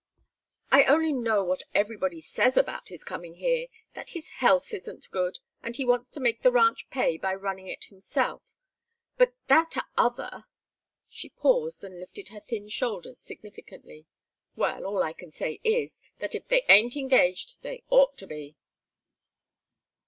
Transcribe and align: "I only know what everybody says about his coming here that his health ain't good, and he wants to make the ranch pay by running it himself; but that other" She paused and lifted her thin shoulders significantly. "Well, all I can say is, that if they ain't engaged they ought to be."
"I 0.71 0.85
only 0.85 1.13
know 1.13 1.43
what 1.43 1.61
everybody 1.75 2.21
says 2.21 2.57
about 2.57 2.87
his 2.87 3.03
coming 3.03 3.35
here 3.35 3.67
that 3.93 4.09
his 4.17 4.29
health 4.29 4.73
ain't 4.73 5.07
good, 5.11 5.37
and 5.61 5.75
he 5.75 5.85
wants 5.85 6.09
to 6.09 6.19
make 6.19 6.41
the 6.41 6.51
ranch 6.51 6.89
pay 6.89 7.17
by 7.19 7.35
running 7.35 7.67
it 7.67 7.83
himself; 7.83 8.51
but 9.19 9.35
that 9.45 9.75
other" 9.95 10.45
She 11.07 11.29
paused 11.29 11.83
and 11.83 11.99
lifted 11.99 12.29
her 12.29 12.39
thin 12.39 12.67
shoulders 12.67 13.19
significantly. 13.19 14.07
"Well, 14.55 14.85
all 14.87 15.03
I 15.03 15.13
can 15.13 15.29
say 15.29 15.59
is, 15.63 16.01
that 16.17 16.33
if 16.33 16.47
they 16.47 16.63
ain't 16.67 16.97
engaged 16.97 17.57
they 17.61 17.83
ought 17.91 18.17
to 18.17 18.25
be." 18.25 18.57